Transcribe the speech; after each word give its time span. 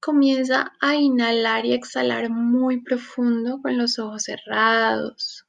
Comienza 0.00 0.72
a 0.80 0.94
inhalar 0.94 1.66
y 1.66 1.74
exhalar 1.74 2.30
muy 2.30 2.80
profundo 2.82 3.60
con 3.60 3.76
los 3.76 3.98
ojos 3.98 4.22
cerrados. 4.22 5.46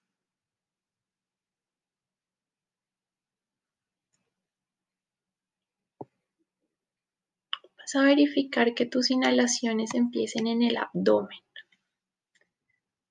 Vas 7.77 7.95
a 7.95 8.01
verificar 8.03 8.73
que 8.73 8.85
tus 8.85 9.09
inhalaciones 9.09 9.93
empiecen 9.93 10.47
en 10.47 10.63
el 10.63 10.75
abdomen. 10.75 11.39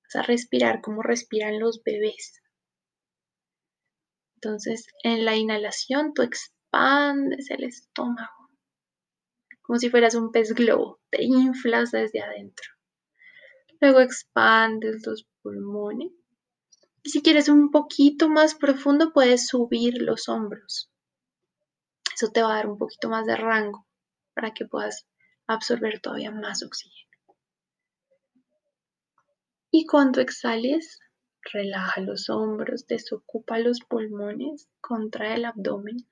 Vas 0.03 0.15
a 0.17 0.21
respirar 0.21 0.81
como 0.81 1.01
respiran 1.01 1.59
los 1.59 1.81
bebés. 1.83 2.39
Entonces, 4.35 4.85
en 5.03 5.25
la 5.25 5.35
inhalación 5.35 6.13
tú 6.13 6.21
expandes 6.21 7.49
el 7.49 7.63
estómago 7.63 8.40
como 9.71 9.79
si 9.79 9.89
fueras 9.89 10.15
un 10.15 10.33
pez 10.33 10.53
globo, 10.53 10.99
te 11.09 11.23
inflas 11.23 11.91
desde 11.91 12.19
adentro. 12.19 12.67
Luego 13.79 14.01
expandes 14.01 15.07
los 15.07 15.25
pulmones. 15.41 16.11
Y 17.03 17.09
si 17.09 17.21
quieres 17.21 17.47
un 17.47 17.71
poquito 17.71 18.27
más 18.27 18.53
profundo, 18.53 19.13
puedes 19.13 19.47
subir 19.47 20.01
los 20.01 20.27
hombros. 20.27 20.91
Eso 22.13 22.33
te 22.33 22.41
va 22.41 22.51
a 22.51 22.55
dar 22.57 22.67
un 22.67 22.77
poquito 22.77 23.07
más 23.07 23.25
de 23.25 23.37
rango 23.37 23.87
para 24.33 24.53
que 24.53 24.65
puedas 24.65 25.07
absorber 25.47 26.01
todavía 26.01 26.31
más 26.31 26.63
oxígeno. 26.63 27.17
Y 29.71 29.85
cuando 29.85 30.19
exhales, 30.19 30.99
relaja 31.53 32.01
los 32.01 32.29
hombros, 32.29 32.87
desocupa 32.87 33.57
los 33.57 33.79
pulmones, 33.79 34.67
contrae 34.81 35.35
el 35.35 35.45
abdomen 35.45 36.10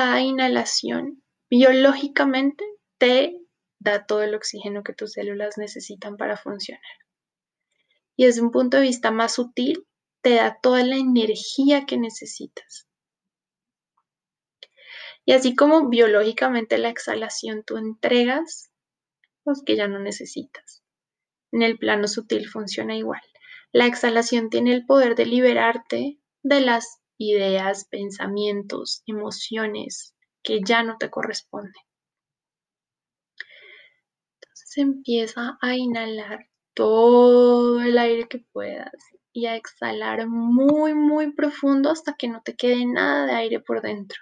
cada 0.00 0.22
inhalación 0.22 1.22
biológicamente 1.50 2.64
te 2.96 3.36
da 3.80 4.06
todo 4.06 4.22
el 4.22 4.34
oxígeno 4.34 4.82
que 4.82 4.94
tus 4.94 5.12
células 5.12 5.58
necesitan 5.58 6.16
para 6.16 6.38
funcionar. 6.38 6.80
Y 8.16 8.24
desde 8.24 8.40
un 8.40 8.50
punto 8.50 8.78
de 8.78 8.84
vista 8.84 9.10
más 9.10 9.34
sutil, 9.34 9.86
te 10.22 10.36
da 10.36 10.58
toda 10.62 10.82
la 10.84 10.96
energía 10.96 11.84
que 11.84 11.98
necesitas. 11.98 12.88
Y 15.26 15.32
así 15.32 15.54
como 15.54 15.90
biológicamente 15.90 16.78
la 16.78 16.88
exhalación 16.88 17.62
tú 17.62 17.76
entregas 17.76 18.72
los 19.44 19.62
que 19.62 19.76
ya 19.76 19.86
no 19.86 19.98
necesitas. 19.98 20.82
En 21.52 21.60
el 21.60 21.76
plano 21.76 22.08
sutil 22.08 22.48
funciona 22.48 22.96
igual. 22.96 23.20
La 23.70 23.84
exhalación 23.84 24.48
tiene 24.48 24.72
el 24.72 24.86
poder 24.86 25.14
de 25.14 25.26
liberarte 25.26 26.18
de 26.42 26.60
las 26.62 26.99
ideas, 27.20 27.86
pensamientos, 27.88 29.02
emociones 29.06 30.14
que 30.42 30.60
ya 30.64 30.82
no 30.82 30.96
te 30.98 31.10
corresponden. 31.10 31.72
Entonces 34.42 34.78
empieza 34.78 35.58
a 35.60 35.76
inhalar 35.76 36.46
todo 36.74 37.80
el 37.80 37.98
aire 37.98 38.26
que 38.28 38.38
puedas 38.52 38.92
y 39.32 39.46
a 39.46 39.54
exhalar 39.56 40.26
muy, 40.28 40.94
muy 40.94 41.32
profundo 41.32 41.90
hasta 41.90 42.14
que 42.14 42.28
no 42.28 42.40
te 42.42 42.56
quede 42.56 42.86
nada 42.86 43.26
de 43.26 43.32
aire 43.32 43.60
por 43.60 43.82
dentro. 43.82 44.18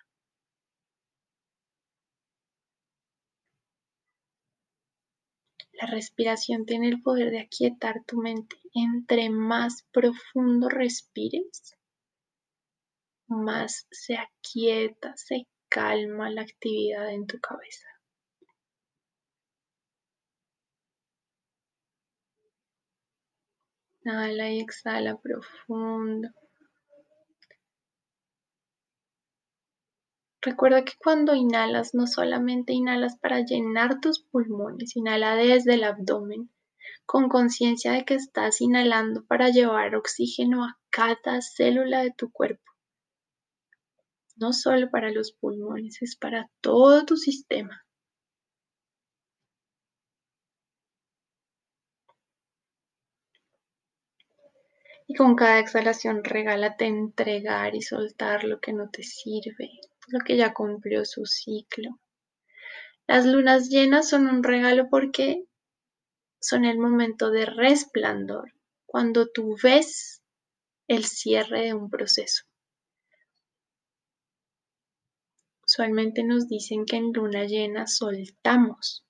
La 5.80 5.86
respiración 5.86 6.66
tiene 6.66 6.88
el 6.88 7.00
poder 7.00 7.30
de 7.30 7.38
aquietar 7.38 8.02
tu 8.04 8.16
mente. 8.16 8.56
Entre 8.74 9.30
más 9.30 9.86
profundo 9.92 10.68
respires, 10.68 11.77
más 13.28 13.86
se 13.90 14.16
aquieta, 14.16 15.16
se 15.16 15.46
calma 15.68 16.30
la 16.30 16.42
actividad 16.42 17.10
en 17.10 17.26
tu 17.26 17.38
cabeza. 17.40 17.86
Inhala 24.04 24.50
y 24.50 24.60
exhala 24.60 25.16
profundo. 25.18 26.30
Recuerda 30.40 30.84
que 30.84 30.94
cuando 30.98 31.34
inhalas 31.34 31.94
no 31.94 32.06
solamente 32.06 32.72
inhalas 32.72 33.18
para 33.18 33.40
llenar 33.40 34.00
tus 34.00 34.20
pulmones, 34.20 34.96
inhala 34.96 35.36
desde 35.36 35.74
el 35.74 35.84
abdomen 35.84 36.50
con 37.04 37.28
conciencia 37.28 37.92
de 37.92 38.04
que 38.04 38.14
estás 38.14 38.60
inhalando 38.60 39.26
para 39.26 39.50
llevar 39.50 39.94
oxígeno 39.94 40.64
a 40.64 40.78
cada 40.90 41.42
célula 41.42 42.02
de 42.02 42.12
tu 42.12 42.30
cuerpo 42.30 42.68
no 44.38 44.52
solo 44.52 44.90
para 44.90 45.10
los 45.10 45.32
pulmones, 45.32 46.02
es 46.02 46.16
para 46.16 46.50
todo 46.60 47.04
tu 47.04 47.16
sistema. 47.16 47.84
Y 55.06 55.14
con 55.14 55.36
cada 55.36 55.58
exhalación 55.58 56.22
regálate 56.22 56.84
entregar 56.84 57.74
y 57.74 57.82
soltar 57.82 58.44
lo 58.44 58.60
que 58.60 58.74
no 58.74 58.90
te 58.90 59.02
sirve, 59.02 59.70
lo 60.08 60.20
que 60.20 60.36
ya 60.36 60.52
cumplió 60.52 61.04
su 61.04 61.24
ciclo. 61.24 61.98
Las 63.06 63.24
lunas 63.24 63.70
llenas 63.70 64.08
son 64.08 64.26
un 64.26 64.42
regalo 64.42 64.90
porque 64.90 65.46
son 66.40 66.66
el 66.66 66.78
momento 66.78 67.30
de 67.30 67.46
resplandor, 67.46 68.52
cuando 68.84 69.28
tú 69.28 69.56
ves 69.62 70.22
el 70.88 71.04
cierre 71.04 71.64
de 71.64 71.74
un 71.74 71.88
proceso. 71.88 72.44
Usualmente 75.70 76.24
nos 76.24 76.48
dicen 76.48 76.86
que 76.86 76.96
en 76.96 77.12
luna 77.12 77.44
llena 77.44 77.86
soltamos, 77.86 79.04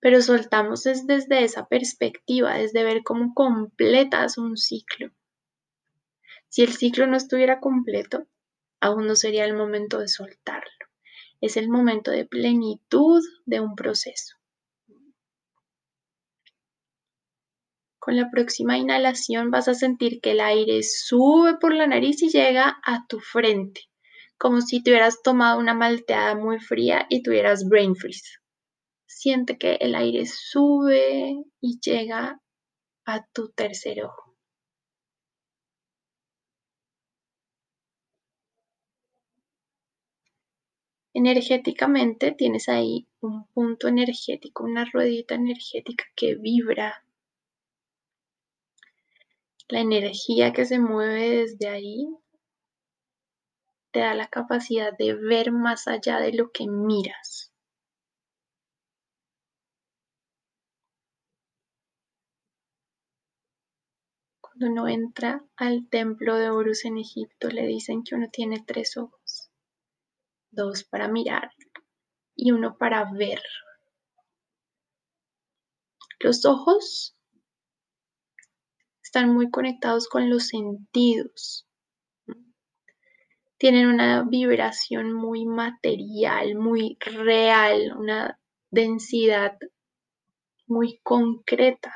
pero 0.00 0.20
soltamos 0.20 0.84
es 0.86 1.06
desde 1.06 1.44
esa 1.44 1.68
perspectiva, 1.68 2.54
desde 2.54 2.82
ver 2.82 3.04
cómo 3.04 3.34
completas 3.34 4.36
un 4.36 4.56
ciclo. 4.56 5.12
Si 6.48 6.62
el 6.62 6.72
ciclo 6.72 7.06
no 7.06 7.16
estuviera 7.16 7.60
completo, 7.60 8.26
aún 8.80 9.06
no 9.06 9.14
sería 9.14 9.44
el 9.44 9.54
momento 9.54 10.00
de 10.00 10.08
soltarlo. 10.08 10.72
Es 11.40 11.56
el 11.56 11.68
momento 11.68 12.10
de 12.10 12.24
plenitud 12.24 13.22
de 13.44 13.60
un 13.60 13.76
proceso. 13.76 14.34
Con 18.00 18.16
la 18.16 18.28
próxima 18.32 18.76
inhalación 18.76 19.52
vas 19.52 19.68
a 19.68 19.74
sentir 19.74 20.20
que 20.20 20.32
el 20.32 20.40
aire 20.40 20.82
sube 20.82 21.58
por 21.58 21.72
la 21.72 21.86
nariz 21.86 22.20
y 22.24 22.28
llega 22.28 22.80
a 22.84 23.06
tu 23.06 23.20
frente 23.20 23.82
como 24.38 24.60
si 24.60 24.82
te 24.82 24.90
hubieras 24.90 25.22
tomado 25.22 25.58
una 25.58 25.74
malteada 25.74 26.34
muy 26.34 26.58
fría 26.60 27.06
y 27.08 27.22
tuvieras 27.22 27.68
brain 27.68 27.96
freeze. 27.96 28.38
Siente 29.06 29.58
que 29.58 29.74
el 29.80 29.94
aire 29.94 30.26
sube 30.26 31.44
y 31.60 31.80
llega 31.80 32.40
a 33.06 33.26
tu 33.32 33.50
tercer 33.50 34.04
ojo. 34.04 34.26
Energéticamente 41.14 42.32
tienes 42.32 42.68
ahí 42.68 43.08
un 43.20 43.46
punto 43.54 43.88
energético, 43.88 44.64
una 44.64 44.84
ruedita 44.84 45.34
energética 45.34 46.04
que 46.14 46.34
vibra. 46.34 47.02
La 49.68 49.80
energía 49.80 50.52
que 50.52 50.66
se 50.66 50.78
mueve 50.78 51.38
desde 51.38 51.68
ahí 51.68 52.06
te 53.96 54.02
da 54.02 54.12
la 54.12 54.28
capacidad 54.28 54.94
de 54.94 55.14
ver 55.14 55.52
más 55.52 55.88
allá 55.88 56.18
de 56.18 56.34
lo 56.34 56.50
que 56.52 56.66
miras. 56.68 57.50
Cuando 64.38 64.66
uno 64.66 64.86
entra 64.86 65.42
al 65.56 65.88
templo 65.88 66.36
de 66.36 66.50
Horus 66.50 66.84
en 66.84 66.98
Egipto, 66.98 67.48
le 67.48 67.66
dicen 67.66 68.02
que 68.04 68.14
uno 68.16 68.28
tiene 68.30 68.62
tres 68.66 68.98
ojos, 68.98 69.50
dos 70.50 70.84
para 70.84 71.08
mirar 71.08 71.52
y 72.34 72.50
uno 72.50 72.76
para 72.76 73.10
ver. 73.10 73.40
Los 76.20 76.44
ojos 76.44 77.16
están 79.02 79.32
muy 79.32 79.50
conectados 79.50 80.06
con 80.06 80.28
los 80.28 80.48
sentidos 80.48 81.65
tienen 83.58 83.86
una 83.88 84.22
vibración 84.22 85.12
muy 85.12 85.46
material, 85.46 86.56
muy 86.56 86.98
real, 87.00 87.94
una 87.96 88.38
densidad 88.70 89.56
muy 90.66 91.00
concreta. 91.02 91.94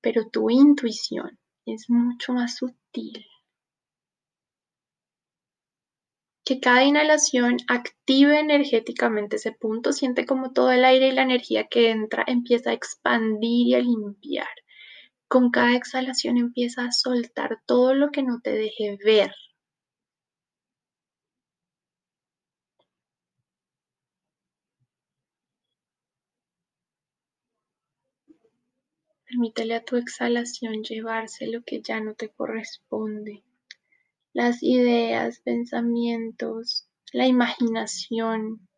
Pero 0.00 0.28
tu 0.30 0.50
intuición 0.50 1.38
es 1.66 1.88
mucho 1.88 2.32
más 2.32 2.56
sutil. 2.56 3.26
Que 6.44 6.60
cada 6.60 6.84
inhalación 6.84 7.56
active 7.68 8.38
energéticamente 8.38 9.36
ese 9.36 9.52
punto, 9.52 9.92
siente 9.92 10.26
como 10.26 10.52
todo 10.52 10.72
el 10.72 10.84
aire 10.84 11.08
y 11.08 11.12
la 11.12 11.22
energía 11.22 11.68
que 11.68 11.90
entra 11.90 12.22
empieza 12.26 12.70
a 12.70 12.74
expandir 12.74 13.68
y 13.68 13.74
a 13.74 13.80
limpiar. 13.80 14.63
Con 15.28 15.50
cada 15.50 15.76
exhalación 15.76 16.38
empieza 16.38 16.84
a 16.84 16.92
soltar 16.92 17.58
todo 17.66 17.94
lo 17.94 18.10
que 18.10 18.22
no 18.22 18.40
te 18.40 18.52
deje 18.52 18.98
ver. 19.04 19.32
Permítele 29.26 29.74
a 29.74 29.84
tu 29.84 29.96
exhalación 29.96 30.82
llevarse 30.82 31.46
lo 31.46 31.62
que 31.62 31.82
ya 31.82 32.00
no 32.00 32.14
te 32.14 32.28
corresponde. 32.28 33.42
Las 34.32 34.62
ideas, 34.62 35.40
pensamientos, 35.40 36.88
la 37.12 37.26
imaginación, 37.26 38.68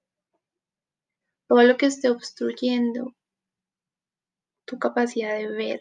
todo 1.48 1.62
lo 1.62 1.76
que 1.76 1.86
esté 1.86 2.10
obstruyendo 2.10 3.14
tu 4.66 4.78
capacidad 4.78 5.36
de 5.36 5.48
ver. 5.48 5.80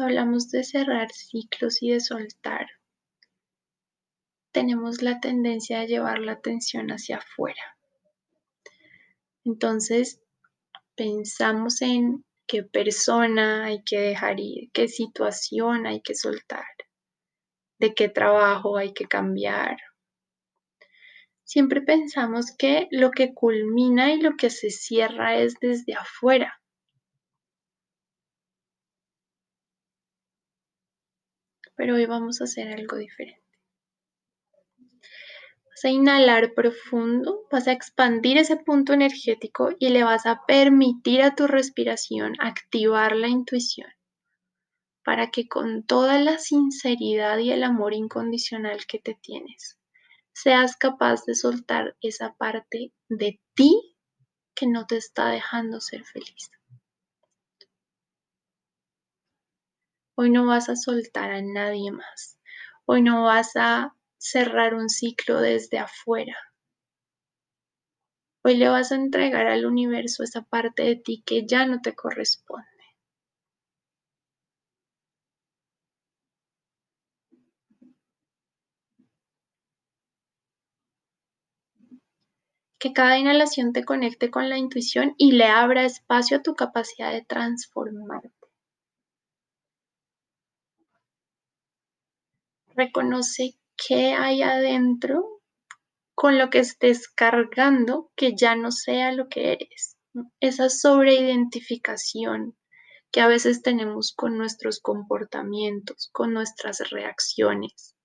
Hablamos 0.00 0.50
de 0.50 0.64
cerrar 0.64 1.12
ciclos 1.12 1.82
y 1.82 1.90
de 1.90 2.00
soltar, 2.00 2.66
tenemos 4.52 5.02
la 5.02 5.20
tendencia 5.20 5.80
de 5.80 5.86
llevar 5.86 6.18
la 6.18 6.32
atención 6.32 6.88
hacia 6.88 7.18
afuera. 7.18 7.76
Entonces, 9.44 10.20
pensamos 10.96 11.82
en 11.82 12.24
qué 12.46 12.62
persona 12.62 13.64
hay 13.64 13.82
que 13.84 13.98
dejar 13.98 14.40
ir, 14.40 14.70
qué 14.72 14.88
situación 14.88 15.86
hay 15.86 16.00
que 16.02 16.14
soltar, 16.14 16.66
de 17.78 17.94
qué 17.94 18.08
trabajo 18.08 18.76
hay 18.76 18.92
que 18.92 19.06
cambiar. 19.06 19.78
Siempre 21.44 21.80
pensamos 21.80 22.54
que 22.56 22.88
lo 22.90 23.10
que 23.10 23.34
culmina 23.34 24.12
y 24.12 24.20
lo 24.20 24.36
que 24.36 24.50
se 24.50 24.70
cierra 24.70 25.36
es 25.36 25.54
desde 25.60 25.94
afuera. 25.94 26.59
Pero 31.80 31.94
hoy 31.94 32.04
vamos 32.04 32.42
a 32.42 32.44
hacer 32.44 32.68
algo 32.68 32.98
diferente. 32.98 33.40
Vas 35.64 35.84
a 35.84 35.88
inhalar 35.88 36.52
profundo, 36.52 37.46
vas 37.50 37.68
a 37.68 37.72
expandir 37.72 38.36
ese 38.36 38.58
punto 38.58 38.92
energético 38.92 39.70
y 39.78 39.88
le 39.88 40.04
vas 40.04 40.26
a 40.26 40.44
permitir 40.46 41.22
a 41.22 41.34
tu 41.34 41.46
respiración 41.46 42.34
activar 42.38 43.16
la 43.16 43.28
intuición 43.28 43.88
para 45.06 45.30
que 45.30 45.48
con 45.48 45.82
toda 45.82 46.18
la 46.18 46.36
sinceridad 46.36 47.38
y 47.38 47.50
el 47.50 47.64
amor 47.64 47.94
incondicional 47.94 48.84
que 48.84 48.98
te 48.98 49.14
tienes, 49.14 49.78
seas 50.34 50.76
capaz 50.76 51.24
de 51.24 51.34
soltar 51.34 51.96
esa 52.02 52.34
parte 52.34 52.92
de 53.08 53.40
ti 53.54 53.96
que 54.54 54.66
no 54.66 54.86
te 54.86 54.98
está 54.98 55.30
dejando 55.30 55.80
ser 55.80 56.04
feliz. 56.04 56.50
Hoy 60.22 60.28
no 60.28 60.44
vas 60.44 60.68
a 60.68 60.76
soltar 60.76 61.30
a 61.30 61.40
nadie 61.40 61.90
más. 61.92 62.38
Hoy 62.84 63.00
no 63.00 63.22
vas 63.22 63.52
a 63.56 63.96
cerrar 64.18 64.74
un 64.74 64.90
ciclo 64.90 65.40
desde 65.40 65.78
afuera. 65.78 66.36
Hoy 68.44 68.58
le 68.58 68.68
vas 68.68 68.92
a 68.92 68.96
entregar 68.96 69.46
al 69.46 69.64
universo 69.64 70.22
esa 70.22 70.42
parte 70.42 70.82
de 70.82 70.96
ti 70.96 71.22
que 71.24 71.46
ya 71.46 71.64
no 71.64 71.80
te 71.80 71.94
corresponde. 71.94 72.68
Que 82.78 82.92
cada 82.92 83.18
inhalación 83.18 83.72
te 83.72 83.86
conecte 83.86 84.30
con 84.30 84.50
la 84.50 84.58
intuición 84.58 85.14
y 85.16 85.32
le 85.32 85.46
abra 85.46 85.86
espacio 85.86 86.36
a 86.36 86.42
tu 86.42 86.54
capacidad 86.54 87.10
de 87.10 87.24
transformarte. 87.24 88.39
Reconoce 92.74 93.58
qué 93.76 94.12
hay 94.12 94.42
adentro 94.42 95.40
con 96.14 96.38
lo 96.38 96.50
que 96.50 96.58
estés 96.58 97.08
cargando 97.08 98.12
que 98.14 98.36
ya 98.36 98.54
no 98.54 98.70
sea 98.72 99.12
lo 99.12 99.28
que 99.28 99.52
eres. 99.52 99.96
Esa 100.40 100.68
sobreidentificación 100.68 102.56
que 103.10 103.20
a 103.20 103.26
veces 103.28 103.62
tenemos 103.62 104.12
con 104.14 104.38
nuestros 104.38 104.80
comportamientos, 104.80 106.10
con 106.12 106.32
nuestras 106.32 106.90
reacciones, 106.90 107.96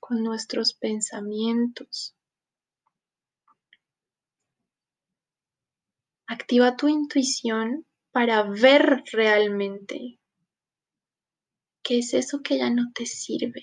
con 0.00 0.22
nuestros 0.22 0.74
pensamientos. 0.74 2.14
Activa 6.26 6.76
tu 6.76 6.88
intuición 6.88 7.86
para 8.10 8.42
ver 8.44 9.02
realmente 9.12 10.18
¿Qué 11.84 11.98
es 11.98 12.14
eso 12.14 12.40
que 12.42 12.56
ya 12.56 12.70
no 12.70 12.90
te 12.94 13.04
sirve? 13.04 13.62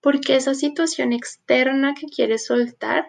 Porque 0.00 0.34
esa 0.34 0.54
situación 0.54 1.12
externa 1.12 1.94
que 1.94 2.06
quieres 2.08 2.46
soltar, 2.46 3.08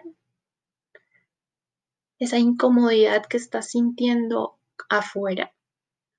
esa 2.20 2.38
incomodidad 2.38 3.26
que 3.26 3.38
estás 3.38 3.70
sintiendo 3.70 4.60
afuera, 4.88 5.52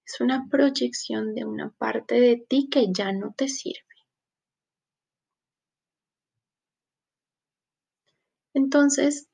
es 0.06 0.20
una 0.20 0.46
proyección 0.50 1.34
de 1.34 1.46
una 1.46 1.70
parte 1.70 2.20
de 2.20 2.36
ti 2.36 2.68
que 2.70 2.88
ya 2.92 3.14
no 3.14 3.34
te 3.38 3.48
sirve. 3.48 3.80
Entonces, 8.54 9.31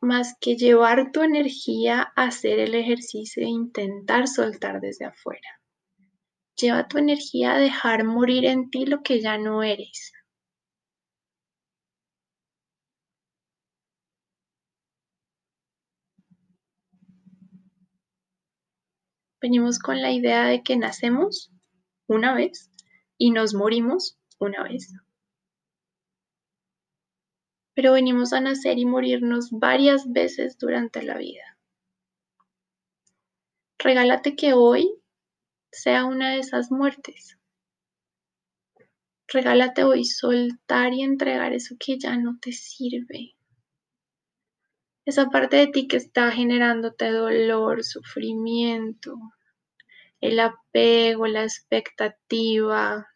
más 0.00 0.34
que 0.40 0.56
llevar 0.56 1.12
tu 1.12 1.22
energía 1.22 2.12
a 2.16 2.24
hacer 2.24 2.58
el 2.58 2.74
ejercicio 2.74 3.42
e 3.42 3.48
intentar 3.48 4.28
soltar 4.28 4.80
desde 4.80 5.04
afuera. 5.04 5.60
Lleva 6.56 6.88
tu 6.88 6.98
energía 6.98 7.54
a 7.54 7.58
dejar 7.58 8.04
morir 8.04 8.44
en 8.44 8.70
ti 8.70 8.86
lo 8.86 9.02
que 9.02 9.20
ya 9.20 9.38
no 9.38 9.62
eres. 9.62 10.12
Venimos 19.40 19.78
con 19.78 20.02
la 20.02 20.12
idea 20.12 20.44
de 20.44 20.62
que 20.62 20.76
nacemos 20.76 21.50
una 22.06 22.34
vez 22.34 22.70
y 23.16 23.30
nos 23.30 23.54
morimos 23.54 24.18
una 24.38 24.62
vez 24.64 24.92
pero 27.80 27.94
venimos 27.94 28.34
a 28.34 28.42
nacer 28.42 28.78
y 28.78 28.84
morirnos 28.84 29.48
varias 29.52 30.12
veces 30.12 30.58
durante 30.58 31.02
la 31.02 31.16
vida. 31.16 31.56
Regálate 33.78 34.36
que 34.36 34.52
hoy 34.52 34.92
sea 35.72 36.04
una 36.04 36.32
de 36.32 36.40
esas 36.40 36.70
muertes. 36.70 37.38
Regálate 39.28 39.84
hoy 39.84 40.04
soltar 40.04 40.92
y 40.92 41.00
entregar 41.00 41.54
eso 41.54 41.76
que 41.80 41.98
ya 41.98 42.18
no 42.18 42.36
te 42.38 42.52
sirve. 42.52 43.34
Esa 45.06 45.30
parte 45.30 45.56
de 45.56 45.68
ti 45.68 45.88
que 45.88 45.96
está 45.96 46.30
generándote 46.32 47.10
dolor, 47.10 47.82
sufrimiento, 47.82 49.16
el 50.20 50.38
apego, 50.38 51.26
la 51.26 51.44
expectativa, 51.44 53.08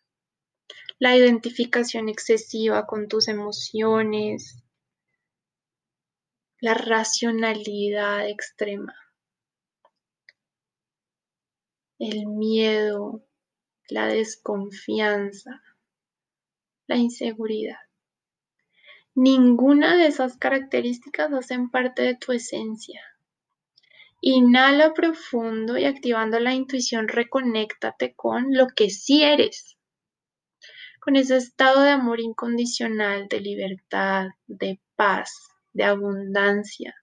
la 1.05 1.15
identificación 1.15 2.09
excesiva 2.09 2.87
con 2.87 3.09
tus 3.09 3.29
emociones, 3.29 4.65
la 6.63 6.73
racionalidad 6.73 8.27
extrema, 8.27 8.95
el 11.99 12.25
miedo, 12.27 13.23
la 13.91 14.07
desconfianza, 14.07 15.61
la 16.87 16.97
inseguridad. 16.97 17.81
Ninguna 19.15 19.99
de 19.99 20.07
esas 20.07 20.39
características 20.39 21.31
hacen 21.35 21.69
parte 21.69 22.01
de 22.01 22.15
tu 22.15 22.33
esencia. 22.33 23.03
Inhala 24.23 24.95
profundo 24.95 25.77
y 25.77 25.85
activando 25.85 26.41
la 26.41 26.55
intuición, 26.55 27.09
reconéctate 27.09 28.15
con 28.15 28.55
lo 28.55 28.69
que 28.69 28.89
sí 28.89 29.23
eres 29.23 29.77
con 31.05 31.17
ese 31.17 31.37
estado 31.37 31.83
de 31.83 31.91
amor 31.91 32.19
incondicional, 32.19 33.29
de 33.29 33.41
libertad, 33.41 34.29
de 34.47 34.81
paz, 34.97 35.51
de 35.75 35.85
abundancia, 35.85 36.95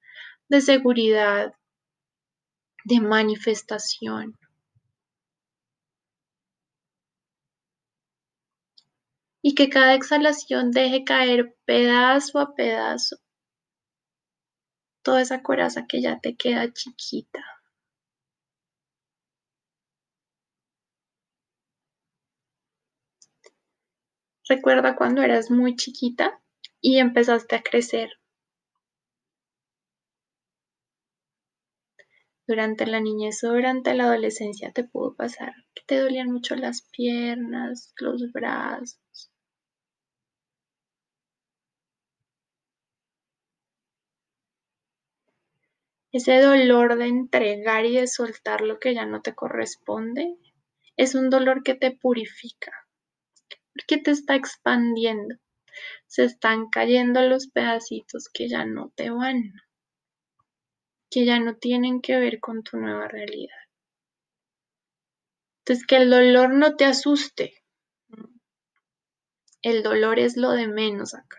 de 0.49 0.59
seguridad, 0.59 1.53
de 2.83 2.99
manifestación. 2.99 4.39
Y 9.43 9.53
que 9.53 9.69
cada 9.69 9.93
exhalación 9.93 10.71
deje 10.71 11.03
caer 11.03 11.55
pedazo 11.65 12.39
a 12.39 12.55
pedazo 12.55 13.17
toda 15.03 15.21
esa 15.21 15.43
coraza 15.43 15.85
que 15.87 16.01
ya 16.01 16.19
te 16.19 16.35
queda 16.35 16.73
chiquita. 16.73 17.50
Recuerda 24.53 24.97
cuando 24.97 25.21
eras 25.21 25.49
muy 25.49 25.77
chiquita 25.77 26.41
y 26.81 26.97
empezaste 26.97 27.55
a 27.55 27.63
crecer. 27.63 28.09
durante 32.45 32.85
la 32.85 32.99
niñez 32.99 33.41
o 33.45 33.53
durante 33.53 33.93
la 33.93 34.03
adolescencia 34.03 34.73
te 34.73 34.83
pudo 34.83 35.15
pasar 35.15 35.53
que 35.73 35.83
te 35.85 35.99
dolían 35.99 36.29
mucho 36.29 36.57
las 36.57 36.81
piernas, 36.81 37.93
los 37.97 38.29
brazos. 38.33 39.31
Ese 46.11 46.41
dolor 46.41 46.97
de 46.97 47.05
entregar 47.05 47.85
y 47.85 47.95
de 47.95 48.07
soltar 48.07 48.59
lo 48.59 48.79
que 48.79 48.93
ya 48.93 49.05
no 49.05 49.21
te 49.21 49.33
corresponde 49.33 50.35
es 50.97 51.15
un 51.15 51.29
dolor 51.29 51.63
que 51.63 51.75
te 51.75 51.91
purifica, 51.91 52.80
porque 53.73 53.97
te 53.97 54.11
está 54.11 54.35
expandiendo. 54.35 55.35
Se 56.07 56.23
están 56.25 56.69
cayendo 56.69 57.21
los 57.21 57.47
pedacitos 57.47 58.29
que 58.33 58.49
ya 58.49 58.65
no 58.65 58.91
te 58.95 59.09
van 59.09 59.53
que 61.11 61.25
ya 61.25 61.39
no 61.39 61.57
tienen 61.57 62.01
que 62.01 62.17
ver 62.17 62.39
con 62.39 62.63
tu 62.63 62.77
nueva 62.77 63.07
realidad. 63.07 63.53
Entonces, 65.59 65.85
que 65.85 65.97
el 65.97 66.09
dolor 66.09 66.53
no 66.53 66.75
te 66.75 66.85
asuste. 66.85 67.53
El 69.61 69.83
dolor 69.83 70.17
es 70.17 70.37
lo 70.37 70.51
de 70.51 70.67
menos 70.67 71.13
acá. 71.13 71.37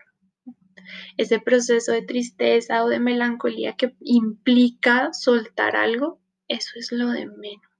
Ese 1.17 1.39
proceso 1.39 1.91
de 1.91 2.03
tristeza 2.03 2.83
o 2.83 2.87
de 2.87 2.99
melancolía 2.99 3.75
que 3.75 3.95
implica 3.99 5.11
soltar 5.11 5.75
algo, 5.75 6.21
eso 6.47 6.71
es 6.75 6.91
lo 6.91 7.09
de 7.09 7.25
menos. 7.25 7.72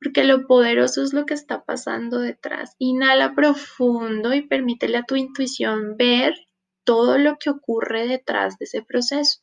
Porque 0.00 0.24
lo 0.24 0.46
poderoso 0.46 1.02
es 1.02 1.12
lo 1.12 1.26
que 1.26 1.34
está 1.34 1.64
pasando 1.64 2.20
detrás. 2.20 2.74
Inhala 2.78 3.34
profundo 3.34 4.32
y 4.34 4.46
permítele 4.46 4.98
a 4.98 5.04
tu 5.04 5.16
intuición 5.16 5.96
ver 5.96 6.34
todo 6.84 7.18
lo 7.18 7.36
que 7.38 7.50
ocurre 7.50 8.06
detrás 8.06 8.58
de 8.58 8.64
ese 8.64 8.82
proceso 8.82 9.40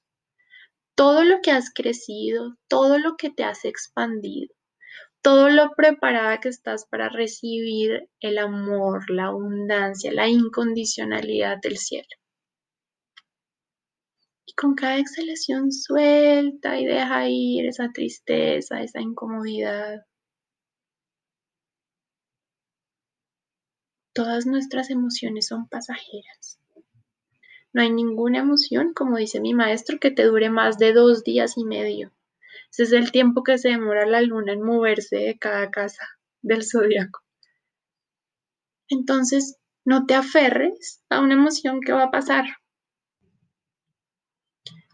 todo 0.95 1.25
lo 1.25 1.41
que 1.41 1.51
has 1.51 1.71
crecido, 1.73 2.57
todo 2.69 2.97
lo 2.97 3.17
que 3.17 3.29
te 3.29 3.43
has 3.43 3.65
expandido, 3.65 4.53
todo 5.21 5.49
lo 5.49 5.71
preparada 5.75 6.39
que 6.39 6.49
estás 6.49 6.87
para 6.89 7.09
recibir 7.09 8.09
el 8.21 8.37
amor, 8.37 9.09
la 9.09 9.25
abundancia, 9.25 10.13
la 10.13 10.29
incondicionalidad 10.29 11.57
del 11.61 11.77
cielo. 11.77 12.07
Y 14.45 14.53
con 14.53 14.75
cada 14.75 14.97
exhalación 14.97 15.71
suelta 15.71 16.79
y 16.79 16.85
deja 16.85 17.27
ir 17.27 17.65
esa 17.65 17.91
tristeza, 17.91 18.81
esa 18.81 19.01
incomodidad. 19.01 20.05
Todas 24.15 24.45
nuestras 24.45 24.91
emociones 24.91 25.47
son 25.47 25.67
pasajeras. 25.67 26.57
No 27.73 27.81
hay 27.81 27.91
ninguna 27.91 28.39
emoción, 28.39 28.93
como 28.93 29.17
dice 29.17 29.41
mi 29.41 29.53
maestro, 29.53 29.99
que 29.99 30.09
te 30.09 30.23
dure 30.23 30.49
más 30.49 30.77
de 30.77 30.93
dos 30.93 31.25
días 31.25 31.57
y 31.57 31.65
medio. 31.65 32.13
Ese 32.71 32.83
es 32.83 32.91
el 32.93 33.11
tiempo 33.11 33.43
que 33.43 33.57
se 33.57 33.67
demora 33.67 34.05
la 34.05 34.21
luna 34.21 34.53
en 34.53 34.61
moverse 34.61 35.17
de 35.17 35.37
cada 35.37 35.69
casa 35.69 36.07
del 36.41 36.63
zodiaco. 36.63 37.23
Entonces, 38.87 39.57
no 39.83 40.05
te 40.05 40.15
aferres 40.15 41.03
a 41.09 41.19
una 41.19 41.33
emoción 41.33 41.81
que 41.81 41.91
va 41.91 42.03
a 42.03 42.11
pasar. 42.11 42.45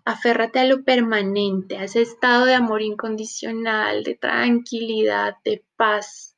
Aférrate 0.03 0.57
a 0.57 0.65
lo 0.65 0.83
permanente, 0.83 1.77
a 1.77 1.83
ese 1.83 2.01
estado 2.01 2.45
de 2.45 2.55
amor 2.55 2.81
incondicional, 2.81 4.03
de 4.03 4.15
tranquilidad, 4.15 5.35
de 5.45 5.63
paz, 5.75 6.30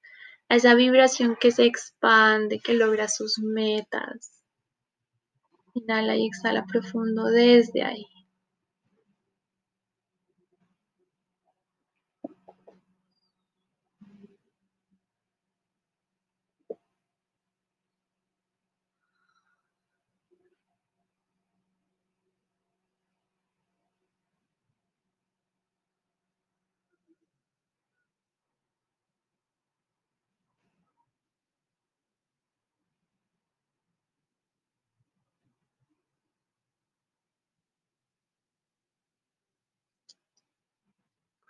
a 0.50 0.55
esa 0.55 0.75
vibración 0.75 1.38
que 1.39 1.51
se 1.51 1.65
expande, 1.65 2.59
que 2.59 2.73
logra 2.73 3.07
sus 3.07 3.39
metas. 3.39 4.43
Inhala 5.73 6.15
y 6.15 6.27
exhala 6.27 6.65
profundo 6.65 7.25
desde 7.25 7.83
ahí. 7.83 8.05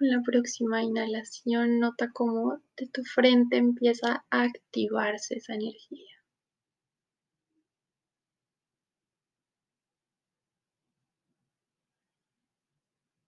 Con 0.04 0.10
la 0.12 0.22
próxima 0.22 0.84
inhalación, 0.84 1.80
nota 1.80 2.12
cómo 2.12 2.60
de 2.76 2.88
tu 2.88 3.06
frente 3.06 3.56
empieza 3.56 4.26
a 4.30 4.44
activarse 4.44 5.36
esa 5.36 5.54
energía. 5.54 6.18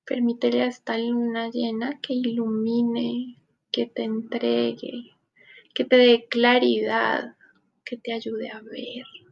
Permítele 0.05 0.63
a 0.63 0.67
esta 0.67 0.97
luna 0.97 1.49
llena 1.49 2.01
que 2.01 2.13
ilumine, 2.13 3.37
que 3.71 3.85
te 3.85 4.03
entregue, 4.03 5.13
que 5.73 5.85
te 5.85 5.95
dé 5.95 6.27
claridad, 6.27 7.37
que 7.85 7.95
te 7.95 8.11
ayude 8.11 8.49
a 8.49 8.59
ver. 8.59 9.24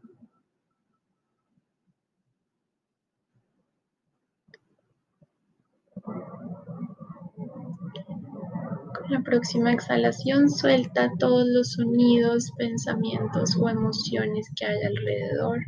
La 9.10 9.22
próxima 9.22 9.74
exhalación 9.74 10.50
suelta 10.50 11.12
todos 11.20 11.46
los 11.48 11.74
sonidos, 11.74 12.52
pensamientos 12.58 13.56
o 13.58 13.70
emociones 13.70 14.48
que 14.56 14.66
hay 14.66 14.82
alrededor. 14.84 15.60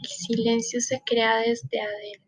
El 0.00 0.08
silencio 0.08 0.80
se 0.80 1.02
crea 1.04 1.38
desde 1.38 1.80
adentro. 1.80 2.22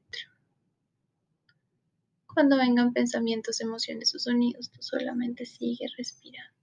Cuando 2.33 2.57
vengan 2.57 2.93
pensamientos, 2.93 3.61
emociones 3.61 4.15
o 4.15 4.19
sonidos, 4.19 4.71
tú 4.71 4.83
solamente 4.83 5.47
sigue 5.47 5.87
respirando. 5.97 6.54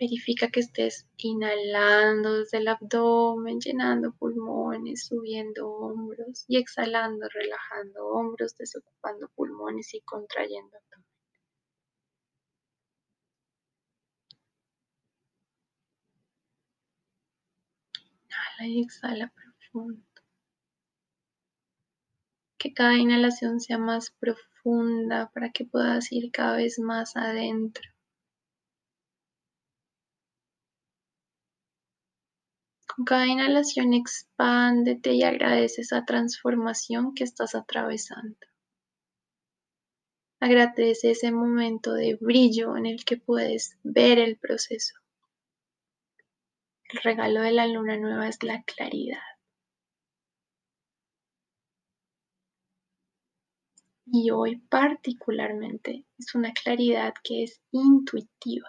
Verifica 0.00 0.48
que 0.50 0.60
estés 0.60 1.06
inhalando 1.18 2.38
desde 2.38 2.58
el 2.58 2.68
abdomen, 2.68 3.60
llenando 3.60 4.12
pulmones, 4.12 5.06
subiendo 5.06 5.68
hombros 5.68 6.44
y 6.48 6.56
exhalando, 6.56 7.28
relajando 7.28 8.06
hombros, 8.06 8.56
desocupando 8.56 9.28
pulmones 9.36 9.92
y 9.94 10.00
contrayendo 10.00 10.76
abdomen. 10.76 11.06
Inhala 18.24 18.68
y 18.68 18.80
exhala 18.82 19.32
profundo. 19.34 20.02
Que 22.58 22.72
cada 22.72 22.94
inhalación 22.94 23.58
sea 23.60 23.78
más 23.78 24.10
profunda 24.10 25.30
para 25.34 25.50
que 25.50 25.64
puedas 25.64 26.12
ir 26.12 26.30
cada 26.30 26.56
vez 26.56 26.78
más 26.78 27.16
adentro. 27.16 27.88
Con 32.98 33.04
cada 33.04 33.28
inhalación 33.28 33.94
expándete 33.94 35.12
y 35.12 35.22
agradece 35.22 35.82
esa 35.82 36.04
transformación 36.04 37.14
que 37.14 37.22
estás 37.22 37.54
atravesando. 37.54 38.36
Agradece 40.40 41.12
ese 41.12 41.30
momento 41.30 41.92
de 41.92 42.18
brillo 42.20 42.76
en 42.76 42.86
el 42.86 43.04
que 43.04 43.16
puedes 43.16 43.78
ver 43.84 44.18
el 44.18 44.36
proceso. 44.36 44.96
El 46.90 47.00
regalo 47.04 47.42
de 47.42 47.52
la 47.52 47.68
luna 47.68 47.96
nueva 47.96 48.26
es 48.26 48.42
la 48.42 48.64
claridad. 48.64 49.22
Y 54.06 54.32
hoy 54.32 54.56
particularmente 54.56 56.04
es 56.18 56.34
una 56.34 56.52
claridad 56.52 57.14
que 57.22 57.44
es 57.44 57.60
intuitiva. 57.70 58.68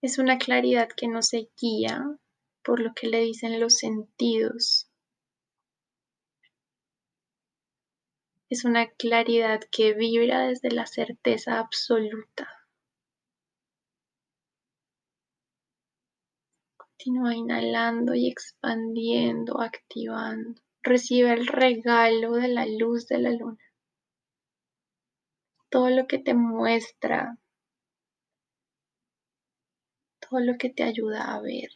Es 0.00 0.18
una 0.18 0.38
claridad 0.38 0.88
que 0.88 1.08
no 1.08 1.22
se 1.22 1.50
guía 1.60 2.04
por 2.62 2.78
lo 2.78 2.94
que 2.94 3.08
le 3.08 3.18
dicen 3.18 3.58
los 3.58 3.78
sentidos. 3.78 4.88
Es 8.48 8.64
una 8.64 8.86
claridad 8.86 9.60
que 9.72 9.94
vibra 9.94 10.46
desde 10.46 10.70
la 10.70 10.86
certeza 10.86 11.58
absoluta. 11.58 12.48
Continúa 16.76 17.34
inhalando 17.34 18.14
y 18.14 18.28
expandiendo, 18.28 19.60
activando. 19.60 20.60
Recibe 20.80 21.32
el 21.32 21.48
regalo 21.48 22.34
de 22.34 22.48
la 22.48 22.66
luz 22.66 23.08
de 23.08 23.18
la 23.18 23.30
luna. 23.32 23.58
Todo 25.68 25.90
lo 25.90 26.06
que 26.06 26.20
te 26.20 26.34
muestra 26.34 27.36
todo 30.28 30.40
lo 30.40 30.58
que 30.58 30.70
te 30.70 30.82
ayuda 30.82 31.34
a 31.34 31.40
ver. 31.40 31.70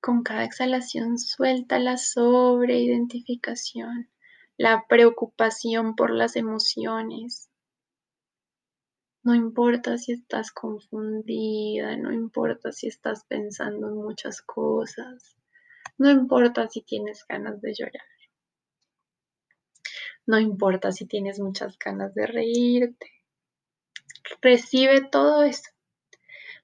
Con 0.00 0.22
cada 0.22 0.44
exhalación 0.44 1.18
suelta 1.18 1.78
la 1.78 1.98
sobreidentificación, 1.98 4.08
la 4.56 4.86
preocupación 4.88 5.96
por 5.96 6.10
las 6.10 6.36
emociones. 6.36 7.50
No 9.22 9.34
importa 9.34 9.98
si 9.98 10.12
estás 10.12 10.52
confundida, 10.52 11.96
no 11.96 12.12
importa 12.12 12.72
si 12.72 12.86
estás 12.86 13.24
pensando 13.24 13.88
en 13.88 13.96
muchas 13.96 14.40
cosas, 14.40 15.36
no 15.98 16.10
importa 16.10 16.68
si 16.68 16.80
tienes 16.80 17.26
ganas 17.28 17.60
de 17.60 17.74
llorar, 17.74 18.06
no 20.28 20.38
importa 20.38 20.92
si 20.92 21.06
tienes 21.06 21.40
muchas 21.40 21.76
ganas 21.76 22.14
de 22.14 22.26
reírte. 22.26 23.10
Recibe 24.40 25.00
todo 25.10 25.42
eso 25.42 25.70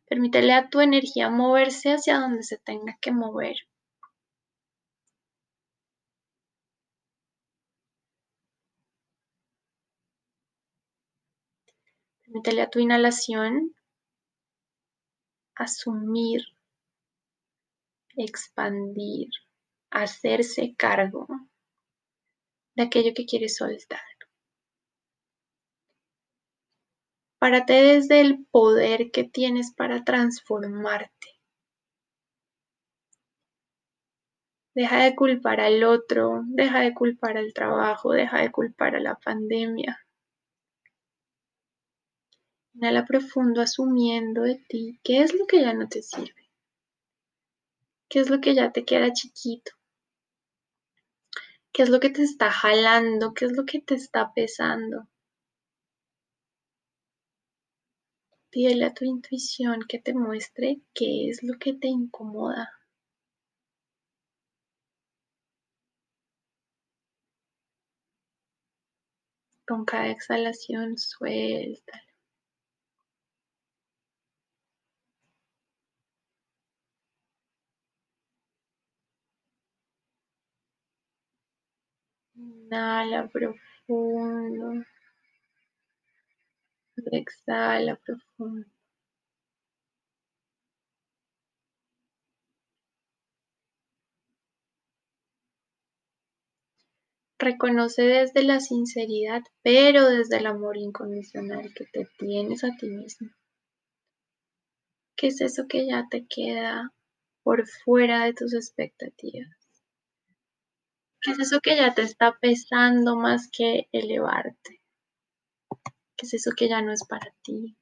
Permítele 0.07 0.53
a 0.53 0.69
tu 0.69 0.81
energía 0.81 1.31
moverse 1.31 1.93
hacia 1.93 2.21
donde 2.21 2.43
se 2.43 2.59
tenga 2.59 2.99
que 3.01 3.11
mover. 3.11 3.57
Permítele 12.23 12.63
a 12.63 12.71
tu 12.71 12.81
inhalación 12.81 13.75
asumir, 15.55 16.43
expandir, 18.17 19.31
hacerse 19.91 20.75
cargo 20.77 21.27
de 22.75 22.83
aquello 22.83 23.13
que 23.15 23.27
quieres 23.27 23.57
soltar. 23.57 24.01
Párate 27.39 27.75
desde 27.75 28.23
el 28.23 28.47
poder 28.51 29.11
que 29.11 29.25
tienes 29.25 29.75
para 29.75 30.03
transformarte. 30.03 31.29
Deja 34.75 35.05
de 35.05 35.15
culpar 35.15 35.61
al 35.61 35.85
otro, 35.85 36.43
deja 36.47 36.81
de 36.81 36.95
culpar 36.95 37.37
al 37.37 37.53
trabajo, 37.53 38.13
deja 38.13 38.41
de 38.41 38.51
culpar 38.51 38.97
a 38.97 39.01
la 39.01 39.15
pandemia. 39.17 40.01
Inhala 42.75 43.05
profundo 43.05 43.61
asumiendo 43.61 44.43
de 44.43 44.57
ti 44.69 44.99
qué 45.05 45.21
es 45.21 45.33
lo 45.33 45.47
que 45.47 45.61
ya 45.61 45.75
no 45.75 45.87
te 45.87 46.03
sirve, 46.03 46.51
qué 48.09 48.19
es 48.19 48.31
lo 48.31 48.41
que 48.41 48.55
ya 48.55 48.73
te 48.73 48.85
queda 48.85 49.13
chiquito, 49.13 49.71
qué 51.75 51.83
es 51.83 51.91
lo 51.91 51.99
que 51.99 52.09
te 52.11 52.23
está 52.23 52.51
jalando, 52.53 53.35
qué 53.35 53.47
es 53.47 53.53
lo 53.53 53.65
que 53.67 53.81
te 53.81 53.97
está 53.97 54.33
pesando. 54.33 55.09
Pídele 58.51 58.85
a 58.85 58.95
tu 58.95 59.05
intuición 59.05 59.81
que 59.89 59.99
te 59.99 60.15
muestre 60.15 60.81
qué 60.95 61.29
es 61.29 61.43
lo 61.43 61.59
que 61.59 61.75
te 61.75 61.89
incomoda. 61.89 62.71
Con 69.67 69.85
cada 69.85 70.11
exhalación 70.11 70.97
suéltalo. 70.97 72.14
Inhala 82.45 83.21
profundo. 83.35 84.67
Exhala 87.19 87.97
profundo. 88.05 88.67
Reconoce 97.39 98.03
desde 98.03 98.43
la 98.45 98.61
sinceridad, 98.61 99.43
pero 99.63 100.09
desde 100.09 100.37
el 100.37 100.47
amor 100.47 100.77
incondicional 100.77 101.73
que 101.75 101.85
te 101.85 102.07
tienes 102.19 102.63
a 102.65 102.71
ti 102.79 102.87
mismo. 102.89 103.29
¿Qué 105.17 105.29
es 105.29 105.41
eso 105.41 105.67
que 105.69 105.87
ya 105.87 106.07
te 106.11 106.27
queda 106.27 106.93
por 107.43 107.67
fuera 107.67 108.25
de 108.25 108.35
tus 108.35 108.55
expectativas? 108.55 109.64
¿Qué 111.25 111.31
es 111.31 111.39
eso 111.39 111.61
que 111.63 111.75
ya 111.75 111.95
te 111.95 112.03
está 112.03 112.39
pesando 112.39 113.17
más 113.17 113.49
que 113.51 113.89
elevarte? 113.93 114.83
¿Qué 116.17 116.27
es 116.27 116.35
eso 116.35 116.51
que 116.55 116.69
ya 116.69 116.83
no 116.83 116.93
es 116.93 117.03
para 117.09 117.35
ti? 117.43 117.79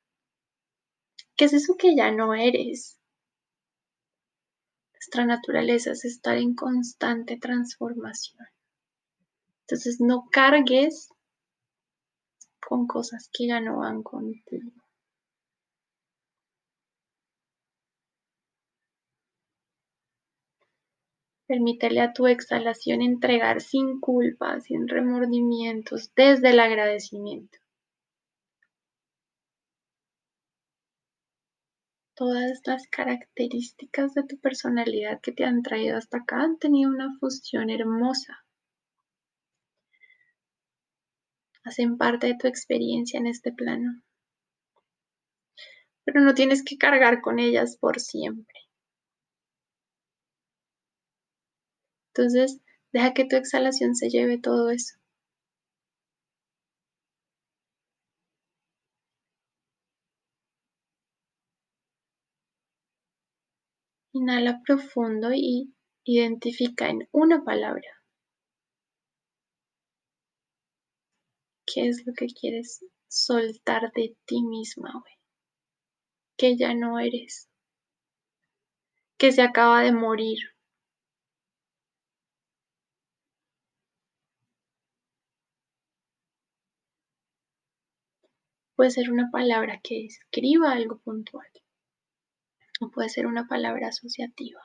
¿Qué 1.36 1.46
es 1.46 1.52
eso 1.52 1.74
que 1.76 1.96
ya 1.96 2.12
no 2.12 2.34
eres? 2.34 3.00
Nuestra 4.92 5.26
naturaleza 5.26 5.90
es 5.90 6.04
estar 6.04 6.38
en 6.38 6.54
constante 6.54 7.36
transformación. 7.36 8.46
Entonces 9.62 9.96
no 9.98 10.28
cargues 10.30 11.08
con 12.60 12.86
cosas 12.86 13.28
que 13.32 13.48
ya 13.48 13.58
no 13.58 13.78
van 13.78 14.04
contigo. 14.04 14.70
Permítele 21.52 22.00
a 22.00 22.14
tu 22.14 22.26
exhalación 22.28 23.02
entregar 23.02 23.60
sin 23.60 24.00
culpa, 24.00 24.58
sin 24.60 24.88
remordimientos, 24.88 26.10
desde 26.16 26.48
el 26.48 26.60
agradecimiento. 26.60 27.58
todas 32.14 32.60
las 32.64 32.86
características 32.86 34.14
de 34.14 34.22
tu 34.22 34.38
personalidad 34.38 35.20
que 35.20 35.32
te 35.32 35.44
han 35.44 35.62
traído 35.62 35.98
hasta 35.98 36.18
acá 36.18 36.40
han 36.40 36.56
tenido 36.58 36.88
una 36.88 37.18
fusión 37.18 37.68
hermosa. 37.68 38.44
Hacen 41.64 41.98
parte 41.98 42.28
de 42.28 42.36
tu 42.38 42.46
experiencia 42.46 43.18
en 43.18 43.26
este 43.26 43.52
plano. 43.52 44.02
Pero 46.04 46.22
no 46.22 46.32
tienes 46.32 46.62
que 46.64 46.78
cargar 46.78 47.20
con 47.20 47.38
ellas 47.38 47.76
por 47.76 48.00
siempre. 48.00 48.58
Entonces, 52.14 52.60
deja 52.92 53.14
que 53.14 53.24
tu 53.24 53.36
exhalación 53.36 53.94
se 53.94 54.10
lleve 54.10 54.38
todo 54.38 54.70
eso. 54.70 54.96
Inhala 64.14 64.60
profundo 64.66 65.30
y 65.32 65.72
identifica 66.04 66.90
en 66.90 67.08
una 67.12 67.44
palabra 67.44 67.88
qué 71.64 71.88
es 71.88 72.06
lo 72.06 72.12
que 72.12 72.26
quieres 72.26 72.84
soltar 73.08 73.90
de 73.94 74.14
ti 74.26 74.42
misma 74.42 74.92
hoy, 74.94 75.12
que 76.36 76.58
ya 76.58 76.74
no 76.74 76.98
eres, 76.98 77.48
que 79.18 79.32
se 79.32 79.40
acaba 79.40 79.80
de 79.82 79.92
morir. 79.92 80.38
Puede 88.76 88.90
ser 88.90 89.10
una 89.10 89.30
palabra 89.30 89.80
que 89.82 90.04
escriba 90.04 90.72
algo 90.72 90.98
puntual 90.98 91.46
puede 92.90 93.08
ser 93.08 93.26
una 93.26 93.46
palabra 93.46 93.88
asociativa. 93.88 94.60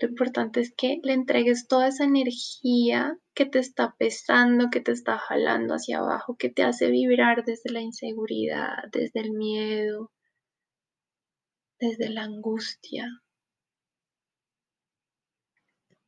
Lo 0.00 0.08
importante 0.08 0.60
es 0.60 0.74
que 0.76 0.98
le 1.04 1.12
entregues 1.12 1.68
toda 1.68 1.86
esa 1.86 2.04
energía 2.04 3.16
que 3.34 3.46
te 3.46 3.60
está 3.60 3.94
pesando, 3.96 4.68
que 4.70 4.80
te 4.80 4.90
está 4.90 5.16
jalando 5.16 5.74
hacia 5.74 5.98
abajo, 5.98 6.36
que 6.36 6.50
te 6.50 6.64
hace 6.64 6.90
vibrar 6.90 7.44
desde 7.44 7.70
la 7.70 7.82
inseguridad, 7.82 8.74
desde 8.90 9.20
el 9.20 9.30
miedo, 9.30 10.10
desde 11.78 12.08
la 12.08 12.24
angustia. 12.24 13.21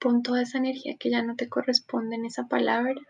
Pon 0.04 0.22
toda 0.22 0.42
esa 0.42 0.58
energía 0.58 0.98
que 1.00 1.08
ya 1.10 1.22
no 1.22 1.34
te 1.34 1.48
corresponde 1.48 2.16
en 2.16 2.26
esa 2.26 2.46
palabra 2.46 3.00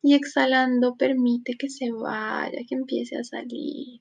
y 0.00 0.14
exhalando 0.14 0.94
permite 0.94 1.56
que 1.58 1.68
se 1.68 1.90
vaya, 1.90 2.60
que 2.68 2.76
empiece 2.76 3.16
a 3.16 3.24
salir. 3.24 4.00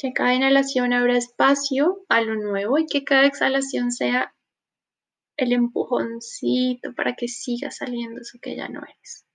Que 0.00 0.12
cada 0.12 0.34
inhalación 0.34 0.92
abra 0.92 1.16
espacio 1.16 2.04
a 2.08 2.22
lo 2.22 2.34
nuevo 2.34 2.76
y 2.76 2.86
que 2.86 3.04
cada 3.04 3.26
exhalación 3.26 3.92
sea 3.92 4.34
el 5.36 5.52
empujoncito 5.52 6.92
para 6.92 7.14
que 7.14 7.28
siga 7.28 7.70
saliendo 7.70 8.22
eso 8.22 8.40
que 8.42 8.56
ya 8.56 8.68
no 8.68 8.80
es. 9.00 9.25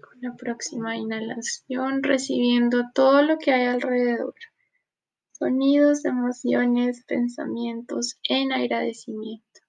Con 0.00 0.20
la 0.20 0.36
próxima 0.36 0.96
inhalación, 0.96 2.02
recibiendo 2.02 2.84
todo 2.94 3.22
lo 3.22 3.38
que 3.38 3.52
hay 3.52 3.66
alrededor. 3.66 4.34
Sonidos, 5.32 6.04
emociones, 6.04 7.04
pensamientos 7.06 8.18
en 8.24 8.52
agradecimiento. 8.52 9.60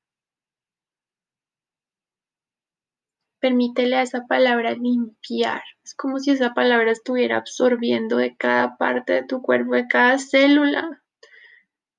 Permítele 3.39 3.95
a 3.95 4.03
esa 4.03 4.27
palabra 4.27 4.73
limpiar. 4.73 5.63
Es 5.83 5.95
como 5.95 6.19
si 6.19 6.29
esa 6.29 6.53
palabra 6.53 6.91
estuviera 6.91 7.37
absorbiendo 7.37 8.17
de 8.17 8.35
cada 8.37 8.77
parte 8.77 9.13
de 9.13 9.23
tu 9.23 9.41
cuerpo, 9.41 9.73
de 9.73 9.87
cada 9.87 10.19
célula. 10.19 11.01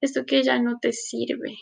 Esto 0.01 0.25
que 0.25 0.45
ya 0.45 0.61
no 0.61 0.79
te 0.79 0.93
sirve. 0.93 1.57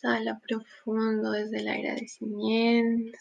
Exhala 0.00 0.38
profundo 0.46 1.32
desde 1.32 1.58
el 1.58 1.68
agradecimiento. 1.68 3.18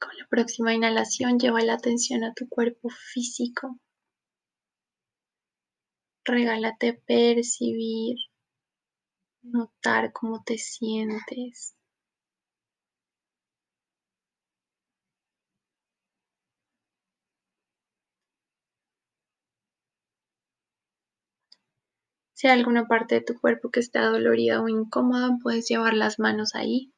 Con 0.00 0.16
la 0.16 0.26
próxima 0.28 0.72
inhalación 0.74 1.38
lleva 1.38 1.60
la 1.60 1.74
atención 1.74 2.24
a 2.24 2.32
tu 2.32 2.48
cuerpo 2.48 2.88
físico. 2.88 3.78
Regálate 6.24 6.94
percibir, 6.94 8.16
notar 9.42 10.10
cómo 10.12 10.42
te 10.42 10.56
sientes. 10.56 11.74
Si 22.32 22.46
hay 22.48 22.58
alguna 22.58 22.88
parte 22.88 23.16
de 23.16 23.20
tu 23.20 23.38
cuerpo 23.38 23.70
que 23.70 23.80
está 23.80 24.06
dolorida 24.06 24.62
o 24.62 24.68
incómoda, 24.68 25.36
puedes 25.42 25.68
llevar 25.68 25.92
las 25.92 26.18
manos 26.18 26.54
ahí 26.54 26.90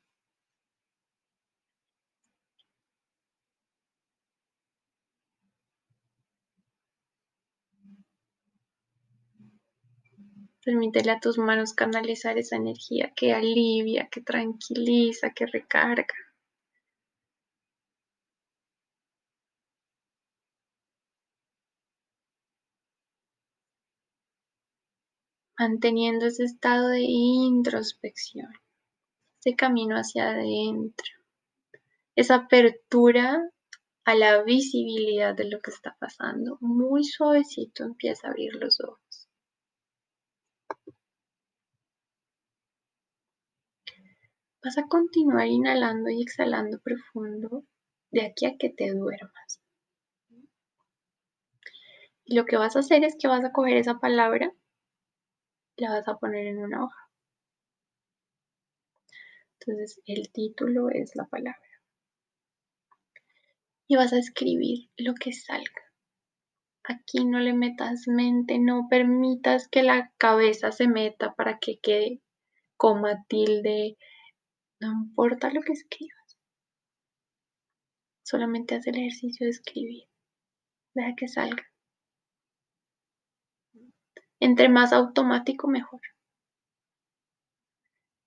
Permítele 10.65 11.11
a 11.11 11.19
tus 11.19 11.39
manos 11.39 11.75
canalizar 11.75 12.39
esa 12.39 12.55
energía 12.57 13.13
que 13.17 13.33
alivia, 13.33 14.09
que 14.09 14.21
tranquiliza, 14.21 15.31
que 15.35 15.47
recarga. 15.47 16.15
Manteniendo 25.59 26.27
ese 26.27 26.45
estado 26.45 26.89
de 26.89 27.01
introspección, 27.03 28.53
ese 29.41 29.57
camino 29.57 29.97
hacia 29.97 30.31
adentro, 30.31 31.13
esa 32.15 32.37
apertura 32.37 33.51
a 34.05 34.15
la 34.15 34.43
visibilidad 34.45 35.35
de 35.35 35.51
lo 35.51 35.61
que 35.61 35.73
está 35.73 35.97
pasando. 35.99 36.59
Muy 36.61 37.05
suavecito 37.05 37.85
empieza 37.85 38.29
a 38.29 38.31
abrir 38.31 38.55
los 38.55 38.81
ojos. 38.81 39.02
Vas 44.65 44.79
a 44.79 44.87
continuar 44.87 45.49
inhalando 45.49 46.09
y 46.09 46.23
exhalando 46.23 46.79
profundo 46.79 47.65
de 48.13 48.27
aquí 48.27 48.47
a 48.47 48.57
que 48.57 48.71
te 48.71 48.93
duermas. 48.93 49.61
Y 52.25 52.37
lo 52.37 52.45
que 52.45 52.57
vas 52.57 52.77
a 52.77 52.79
hacer 52.79 53.03
es 53.03 53.17
que 53.19 53.27
vas 53.27 53.45
a 53.45 53.51
coger 53.51 53.77
esa 53.77 53.99
palabra, 53.99 54.53
la 55.77 55.91
vas 55.91 56.07
a 56.07 56.17
poner 56.17 56.47
en 56.47 56.59
una 56.59 56.85
hoja. 56.85 57.11
Entonces 59.59 60.01
el 60.07 60.31
título 60.33 60.91
es 60.91 61.17
la 61.17 61.25
palabra. 61.27 61.59
Y 63.89 63.97
vas 63.97 64.13
a 64.13 64.19
escribir 64.19 64.91
lo 64.97 65.15
que 65.15 65.33
salga. 65.33 65.83
Aquí 66.85 67.25
no 67.25 67.41
le 67.41 67.53
metas 67.53 68.07
mente, 68.07 68.61
no 68.61 68.87
permitas 68.89 69.69
que 69.69 69.83
la 69.83 70.13
cabeza 70.19 70.71
se 70.71 70.87
meta 70.87 71.35
para 71.35 71.59
que 71.59 71.79
quede 71.81 72.21
coma, 72.77 73.25
tilde, 73.29 73.97
no 74.83 74.93
importa 75.05 75.53
lo 75.53 75.63
que 75.63 75.73
escribas. 75.73 76.39
Solamente 78.25 78.75
haz 78.75 78.87
el 78.89 78.97
ejercicio 78.97 79.47
de 79.47 79.51
escribir. 79.51 80.09
Deja 80.95 81.15
que 81.17 81.29
salga. 81.29 81.65
Entre 84.41 84.69
más 84.69 84.93
automático, 84.93 85.69
mejor. 85.69 86.01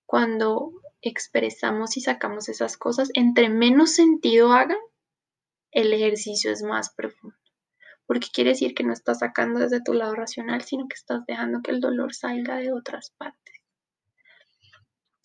Cuando 0.06 0.72
expresamos 1.02 1.96
y 1.98 2.00
sacamos 2.00 2.48
esas 2.48 2.78
cosas, 2.78 3.10
entre 3.14 3.50
menos 3.50 3.94
sentido 3.94 4.52
hagan, 4.52 4.78
el 5.72 5.92
ejercicio 5.92 6.50
es 6.50 6.62
más 6.62 6.94
profundo. 6.94 7.36
Porque 8.06 8.28
quiere 8.32 8.50
decir 8.50 8.74
que 8.74 8.84
no 8.84 8.94
estás 8.94 9.18
sacando 9.18 9.60
desde 9.60 9.82
tu 9.82 9.92
lado 9.92 10.14
racional, 10.14 10.62
sino 10.62 10.88
que 10.88 10.94
estás 10.94 11.26
dejando 11.26 11.60
que 11.60 11.72
el 11.72 11.80
dolor 11.80 12.14
salga 12.14 12.56
de 12.56 12.72
otras 12.72 13.10
partes. 13.10 13.60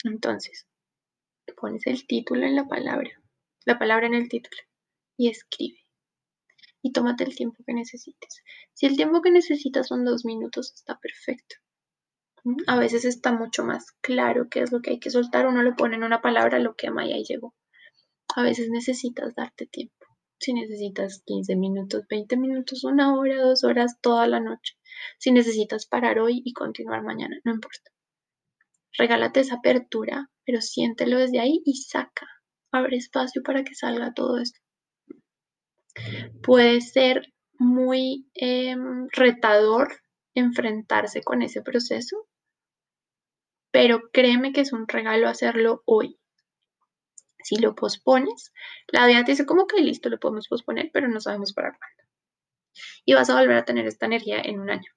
Entonces, 0.04 0.68
pones 1.62 1.88
el 1.88 2.06
título 2.08 2.46
en 2.46 2.56
la 2.56 2.68
palabra, 2.68 3.12
la 3.66 3.80
palabra 3.80 4.08
en 4.08 4.16
el 4.16 4.28
título 4.28 4.58
y 5.16 5.30
escribe. 5.30 5.78
Y 6.82 6.92
tómate 6.92 7.24
el 7.24 7.36
tiempo 7.36 7.64
que 7.66 7.74
necesites. 7.74 8.42
Si 8.74 8.88
el 8.88 8.98
tiempo 8.98 9.22
que 9.22 9.30
necesitas 9.30 9.88
son 9.88 10.04
dos 10.04 10.26
minutos, 10.26 10.74
está 10.74 11.00
perfecto. 11.00 11.58
A 12.66 12.80
veces 12.80 13.06
está 13.06 13.32
mucho 13.32 13.64
más 13.64 13.92
claro 14.02 14.50
qué 14.50 14.62
es 14.62 14.72
lo 14.72 14.82
que 14.82 14.90
hay 14.90 15.00
que 15.00 15.12
soltar. 15.12 15.46
Uno 15.46 15.62
lo 15.62 15.76
pone 15.76 15.96
en 15.96 16.04
una 16.04 16.22
palabra, 16.22 16.58
lo 16.58 16.76
quema 16.76 17.06
y 17.06 17.14
ahí 17.14 17.24
llegó. 17.24 17.54
A 18.36 18.42
veces 18.42 18.70
necesitas 18.72 19.36
darte 19.36 19.68
tiempo. 19.68 20.08
Si 20.40 20.54
necesitas 20.54 21.22
15 21.28 21.56
minutos, 21.56 22.06
20 22.10 22.36
minutos, 22.38 22.84
una 22.84 23.14
hora, 23.14 23.40
dos 23.44 23.64
horas, 23.64 24.02
toda 24.02 24.26
la 24.26 24.40
noche. 24.40 24.74
Si 25.20 25.32
necesitas 25.32 25.86
parar 25.86 26.18
hoy 26.18 26.42
y 26.44 26.54
continuar 26.54 27.04
mañana, 27.04 27.40
no 27.44 27.54
importa. 27.54 27.92
Regálate 28.98 29.42
esa 29.42 29.56
apertura 29.56 30.32
pero 30.52 30.62
siéntelo 30.62 31.18
desde 31.18 31.40
ahí 31.40 31.62
y 31.64 31.76
saca, 31.76 32.28
abre 32.74 32.98
espacio 32.98 33.42
para 33.42 33.64
que 33.64 33.74
salga 33.74 34.14
todo 34.14 34.38
esto. 34.38 34.60
Puede 36.44 36.82
ser 36.82 37.34
muy 37.58 38.30
em, 38.34 39.08
retador 39.14 40.02
enfrentarse 40.36 41.24
con 41.24 41.42
ese 41.42 41.62
proceso, 41.62 42.28
pero 43.72 44.02
créeme 44.12 44.52
que 44.52 44.60
es 44.60 44.74
un 44.74 44.90
regalo 44.90 45.30
hacerlo 45.30 45.84
hoy. 45.86 46.20
Si 47.46 47.56
lo 47.56 47.74
pospones, 47.74 48.52
la 48.88 49.08
vida 49.08 49.24
te 49.24 49.32
dice 49.32 49.46
como 49.46 49.68
que 49.68 49.82
listo, 49.82 50.10
lo 50.10 50.20
podemos 50.20 50.50
posponer, 50.50 50.90
pero 50.92 51.08
no 51.08 51.22
sabemos 51.22 51.54
para 51.54 51.70
cuándo. 51.70 52.04
Y 53.06 53.14
vas 53.14 53.30
a 53.30 53.40
volver 53.40 53.56
a 53.56 53.64
tener 53.64 53.88
esta 53.88 54.06
energía 54.06 54.42
en 54.42 54.60
un 54.60 54.70
año. 54.70 54.92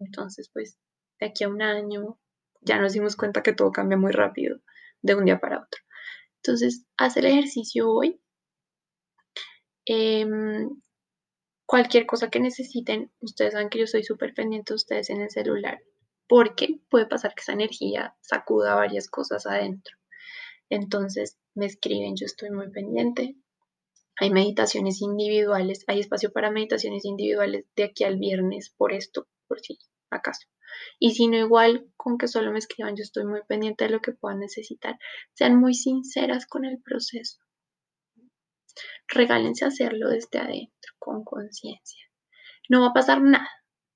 Entonces, 0.00 0.50
pues, 0.52 0.76
de 1.20 1.26
aquí 1.26 1.44
a 1.44 1.48
un 1.48 1.62
año, 1.62 2.18
ya 2.62 2.80
nos 2.80 2.94
dimos 2.94 3.14
cuenta 3.14 3.44
que 3.44 3.52
todo 3.52 3.70
cambia 3.70 3.96
muy 3.96 4.10
rápido 4.10 4.60
de 5.02 5.14
un 5.14 5.24
día 5.24 5.40
para 5.40 5.58
otro. 5.58 5.80
Entonces, 6.42 6.86
haz 6.96 7.16
el 7.16 7.26
ejercicio 7.26 7.90
hoy. 7.90 8.20
Em, 9.86 10.68
cualquier 11.66 12.06
cosa 12.06 12.30
que 12.30 12.40
necesiten, 12.40 13.12
ustedes 13.20 13.52
saben 13.52 13.68
que 13.68 13.78
yo 13.78 13.86
soy 13.86 14.04
súper 14.04 14.34
pendiente 14.34 14.72
de 14.72 14.76
ustedes 14.76 15.10
en 15.10 15.20
el 15.20 15.30
celular, 15.30 15.80
porque 16.28 16.80
puede 16.90 17.06
pasar 17.06 17.34
que 17.34 17.42
esa 17.42 17.52
energía 17.52 18.16
sacuda 18.20 18.74
varias 18.74 19.08
cosas 19.08 19.46
adentro. 19.46 19.96
Entonces, 20.70 21.38
me 21.54 21.66
escriben, 21.66 22.16
yo 22.16 22.26
estoy 22.26 22.50
muy 22.50 22.70
pendiente. 22.70 23.36
Hay 24.20 24.30
meditaciones 24.30 25.00
individuales, 25.00 25.84
hay 25.86 26.00
espacio 26.00 26.32
para 26.32 26.50
meditaciones 26.50 27.04
individuales 27.04 27.66
de 27.76 27.84
aquí 27.84 28.04
al 28.04 28.18
viernes 28.18 28.74
por 28.76 28.92
esto, 28.92 29.28
por 29.46 29.60
si 29.60 29.78
acaso. 30.10 30.46
Y 30.98 31.12
si 31.12 31.28
no, 31.28 31.36
igual 31.36 31.90
con 31.96 32.18
que 32.18 32.28
solo 32.28 32.52
me 32.52 32.58
escriban, 32.58 32.96
yo 32.96 33.02
estoy 33.02 33.24
muy 33.24 33.42
pendiente 33.46 33.84
de 33.84 33.90
lo 33.90 34.00
que 34.00 34.12
puedan 34.12 34.40
necesitar. 34.40 34.98
Sean 35.34 35.58
muy 35.58 35.74
sinceras 35.74 36.46
con 36.46 36.64
el 36.64 36.80
proceso. 36.82 37.38
regálense 39.08 39.64
hacerlo 39.64 40.10
desde 40.10 40.38
adentro, 40.38 40.92
con 40.98 41.24
conciencia. 41.24 42.04
No 42.68 42.82
va 42.82 42.88
a 42.88 42.92
pasar 42.92 43.22
nada, 43.22 43.48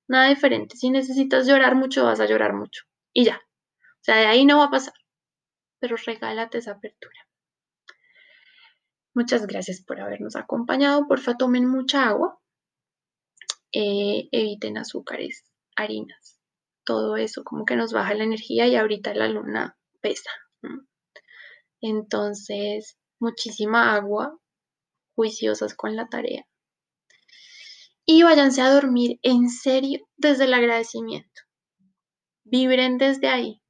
nada 0.08 0.28
diferente. 0.28 0.76
Si 0.76 0.90
necesitas 0.90 1.46
llorar 1.46 1.74
mucho, 1.74 2.04
vas 2.04 2.20
a 2.20 2.26
llorar 2.26 2.54
mucho. 2.54 2.84
Y 3.12 3.24
ya. 3.24 3.36
O 3.36 4.04
sea, 4.04 4.16
de 4.16 4.26
ahí 4.26 4.44
no 4.46 4.58
va 4.58 4.64
a 4.64 4.70
pasar. 4.70 4.94
Pero 5.78 5.96
regálate 5.96 6.58
esa 6.58 6.72
apertura. 6.72 7.20
Muchas 9.14 9.46
gracias 9.46 9.82
por 9.82 10.00
habernos 10.00 10.36
acompañado. 10.36 11.06
Porfa, 11.06 11.36
tomen 11.36 11.68
mucha 11.68 12.08
agua. 12.08 12.40
Eh, 13.72 14.28
eviten 14.32 14.78
azúcares, 14.78 15.51
harinas. 15.76 16.38
Todo 16.84 17.16
eso 17.16 17.44
como 17.44 17.64
que 17.64 17.76
nos 17.76 17.92
baja 17.92 18.14
la 18.14 18.24
energía 18.24 18.66
y 18.66 18.76
ahorita 18.76 19.14
la 19.14 19.28
luna 19.28 19.76
pesa. 20.00 20.30
Entonces, 21.80 22.98
muchísima 23.18 23.94
agua, 23.94 24.38
juiciosas 25.14 25.74
con 25.74 25.96
la 25.96 26.08
tarea. 26.08 26.46
Y 28.04 28.22
váyanse 28.22 28.62
a 28.62 28.70
dormir 28.70 29.18
en 29.22 29.48
serio 29.48 30.08
desde 30.16 30.44
el 30.44 30.54
agradecimiento. 30.54 31.42
Vibren 32.44 32.98
desde 32.98 33.28
ahí, 33.28 33.62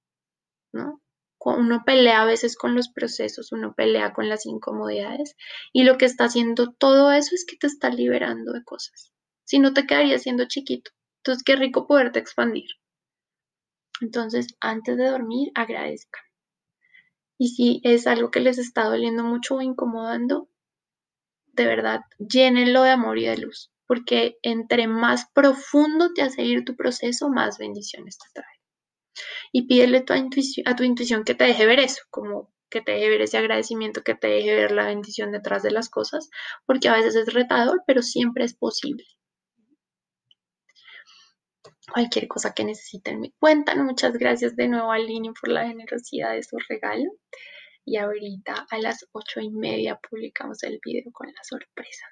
¿no? 0.73 1.03
Uno 1.45 1.83
pelea 1.85 2.23
a 2.23 2.25
veces 2.25 2.57
con 2.57 2.75
los 2.77 2.89
procesos, 2.89 3.51
uno 3.51 3.75
pelea 3.75 4.13
con 4.13 4.29
las 4.29 4.47
incomodidades 4.47 5.35
y 5.73 5.83
lo 5.83 5.99
que 5.99 6.05
está 6.05 6.25
haciendo 6.25 6.73
todo 6.73 7.11
eso 7.11 7.35
es 7.35 7.45
que 7.45 7.57
te 7.57 7.67
está 7.67 7.91
liberando 7.91 8.53
de 8.53 8.63
cosas. 8.63 9.13
Si 9.45 9.59
no 9.59 9.75
te 9.75 9.87
quedarías 9.87 10.23
siendo 10.23 10.47
chiquito. 10.47 10.93
Entonces, 11.23 11.45
qué 11.45 11.55
rico 11.55 11.87
poderte 11.87 12.19
expandir. 12.19 12.69
Entonces, 14.01 14.49
antes 14.61 14.97
de 14.97 15.05
dormir, 15.05 15.53
agradezcan. 15.55 16.25
Y 17.39 17.51
si 17.51 17.81
es 17.85 18.09
algo 18.09 18.33
que 18.33 18.41
les 18.41 18.59
está 18.59 18.85
doliendo 18.87 19.23
mucho 19.23 19.55
o 19.55 19.63
incomodando, 19.63 20.49
de 21.53 21.67
verdad, 21.67 22.01
llénenlo 22.19 22.83
de 22.83 22.91
amor 22.91 23.19
y 23.19 23.27
de 23.27 23.37
luz, 23.37 23.71
porque 23.87 24.39
entre 24.43 24.89
más 24.89 25.31
profundo 25.33 26.13
te 26.13 26.23
hace 26.23 26.43
ir 26.43 26.65
tu 26.65 26.75
proceso, 26.75 27.29
más 27.29 27.57
bendiciones 27.57 28.19
te 28.19 28.27
trae. 28.35 28.61
Y 29.53 29.69
pídele 29.69 29.99
a 29.99 30.05
tu, 30.05 30.15
intuición, 30.15 30.67
a 30.67 30.75
tu 30.75 30.83
intuición 30.83 31.23
que 31.23 31.35
te 31.35 31.45
deje 31.45 31.67
ver 31.67 31.79
eso, 31.79 32.03
como 32.11 32.53
que 32.69 32.81
te 32.81 32.93
deje 32.93 33.11
ver 33.11 33.23
ese 33.23 33.39
agradecimiento, 33.39 34.03
que 34.03 34.17
te 34.17 34.27
deje 34.27 34.57
ver 34.57 34.73
la 34.73 34.87
bendición 34.87 35.31
detrás 35.31 35.63
de 35.63 35.71
las 35.71 35.89
cosas, 35.89 36.31
porque 36.67 36.89
a 36.89 36.97
veces 36.97 37.15
es 37.15 37.33
retador, 37.33 37.85
pero 37.87 38.03
siempre 38.03 38.45
es 38.45 38.55
posible. 38.55 39.05
Cualquier 41.93 42.27
cosa 42.27 42.55
que 42.55 42.65
necesiten 42.65 43.21
me 43.21 43.33
cuentan. 43.39 43.85
Muchas 43.85 44.15
gracias 44.15 44.57
de 44.57 44.67
nuevo 44.67 44.93
a 44.93 44.99
Lini 44.99 45.31
por 45.39 45.51
la 45.51 45.67
generosidad 45.67 46.33
de 46.33 46.43
su 46.43 46.57
regalo. 46.67 47.11
Y 47.85 47.99
ahorita 47.99 48.67
a 48.71 48.79
las 48.79 49.07
ocho 49.13 49.41
y 49.41 49.51
media 49.51 50.01
publicamos 50.09 50.63
el 50.63 50.81
video 50.83 51.13
con 51.13 51.27
la 51.27 51.45
sorpresa. 51.45 52.07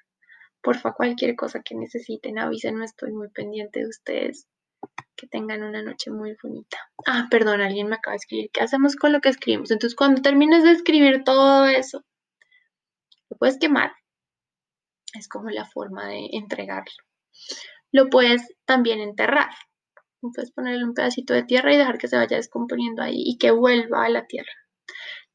Porfa, 0.61 0.93
cualquier 0.93 1.35
cosa 1.35 1.63
que 1.63 1.73
necesiten, 1.73 2.37
avísenme, 2.37 2.85
estoy 2.85 3.11
muy 3.11 3.29
pendiente 3.29 3.79
de 3.79 3.87
ustedes. 3.87 4.47
Que 5.15 5.25
tengan 5.25 5.63
una 5.63 5.81
noche 5.81 6.11
muy 6.11 6.35
bonita. 6.43 6.77
Ah, 7.07 7.27
perdón, 7.31 7.61
alguien 7.61 7.87
me 7.87 7.95
acaba 7.95 8.13
de 8.13 8.17
escribir. 8.17 8.51
¿Qué 8.53 8.61
hacemos 8.61 8.95
con 8.95 9.11
lo 9.11 9.19
que 9.19 9.29
escribimos? 9.29 9.71
Entonces, 9.71 9.95
cuando 9.95 10.21
termines 10.21 10.63
de 10.63 10.73
escribir 10.73 11.23
todo 11.23 11.65
eso, 11.65 12.03
lo 13.31 13.37
puedes 13.37 13.57
quemar. 13.57 13.93
Es 15.13 15.27
como 15.27 15.49
la 15.49 15.65
forma 15.65 16.07
de 16.07 16.27
entregarlo. 16.33 17.03
Lo 17.91 18.09
puedes 18.11 18.47
también 18.65 18.99
enterrar. 18.99 19.49
Puedes 20.21 20.51
ponerle 20.51 20.83
un 20.83 20.93
pedacito 20.93 21.33
de 21.33 21.43
tierra 21.43 21.73
y 21.73 21.77
dejar 21.77 21.97
que 21.97 22.07
se 22.07 22.15
vaya 22.15 22.37
descomponiendo 22.37 23.01
ahí 23.01 23.23
y 23.25 23.37
que 23.37 23.51
vuelva 23.51 24.05
a 24.05 24.09
la 24.09 24.27
tierra. 24.27 24.51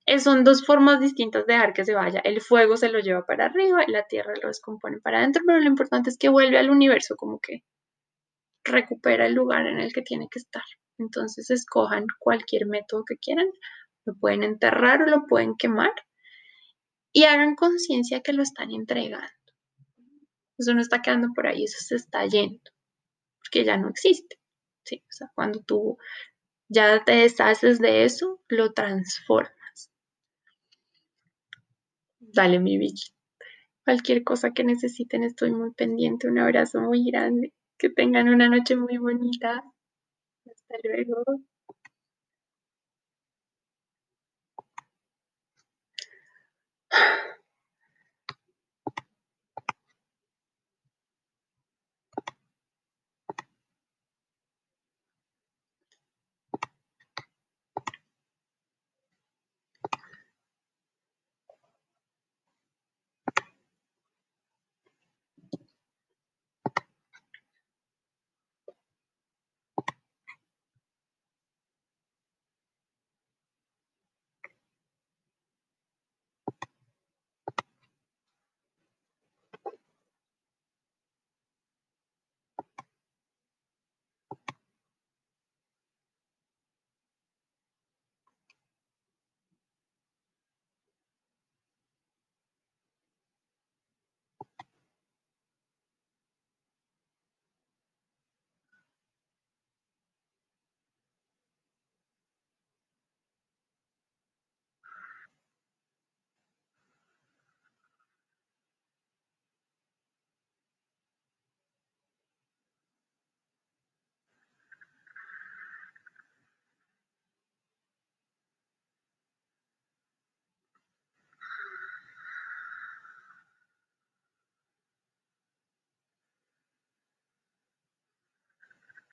Es, 0.07 0.23
son 0.23 0.45
dos 0.45 0.65
formas 0.65 1.01
distintas 1.01 1.47
de 1.47 1.55
dejar 1.55 1.73
que 1.73 1.85
se 1.85 1.95
vaya. 1.95 2.21
El 2.21 2.41
fuego 2.41 2.77
se 2.77 2.89
lo 2.89 3.01
lleva 3.01 3.27
para 3.27 3.47
arriba 3.47 3.85
y 3.87 3.91
la 3.91 4.07
tierra 4.07 4.35
lo 4.41 4.49
descompone 4.49 4.99
para 5.01 5.19
adentro, 5.19 5.43
pero 5.45 5.59
lo 5.59 5.67
importante 5.67 6.11
es 6.11 6.17
que 6.19 6.29
vuelve 6.29 6.59
al 6.59 6.71
universo, 6.71 7.17
como 7.17 7.41
que 7.41 7.65
recupera 8.65 9.27
el 9.27 9.35
lugar 9.35 9.67
en 9.67 9.81
el 9.81 9.93
que 9.93 10.03
tiene 10.03 10.29
que 10.31 10.39
estar. 10.39 10.63
Entonces 10.99 11.51
escojan 11.51 12.07
cualquier 12.21 12.67
método 12.67 13.05
que 13.05 13.17
quieran, 13.17 13.49
lo 14.05 14.15
pueden 14.15 14.45
enterrar 14.45 15.03
o 15.03 15.07
lo 15.07 15.27
pueden 15.27 15.57
quemar 15.57 15.93
y 17.13 17.25
hagan 17.25 17.57
conciencia 17.57 18.21
que 18.21 18.33
lo 18.33 18.43
están 18.43 18.71
entregando. 18.71 19.27
Eso 20.59 20.73
no 20.75 20.81
está 20.81 21.03
quedando 21.03 21.29
por 21.35 21.47
ahí, 21.47 21.65
eso 21.65 21.79
se 21.81 21.97
está 21.97 22.25
yendo, 22.27 22.71
porque 23.39 23.65
ya 23.65 23.77
no 23.77 23.89
existe. 23.89 24.37
¿sí? 24.87 25.03
O 25.09 25.13
sea, 25.13 25.33
cuando 25.35 25.61
tú 25.61 25.99
ya 26.69 27.05
te 27.05 27.13
deshaces 27.13 27.81
de 27.81 28.05
eso, 28.05 28.41
lo 28.49 28.73
transformas. 28.73 29.91
Dale, 32.21 32.59
mi 32.61 32.77
Vicky. 32.79 33.11
Cualquier 33.85 34.25
cosa 34.25 34.53
que 34.53 34.65
necesiten, 34.65 35.25
estoy 35.25 35.53
muy 35.53 35.73
pendiente. 35.73 36.29
Un 36.29 36.39
abrazo 36.39 36.81
muy 36.81 37.05
grande. 37.11 37.53
Que 37.79 37.91
tengan 37.91 38.29
una 38.29 38.49
noche 38.49 38.77
muy 38.77 38.99
bonita. 38.99 39.63
Hasta 40.47 40.77
luego. 40.85 41.25